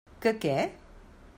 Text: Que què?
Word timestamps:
Que 0.23 0.31
què? 0.45 0.55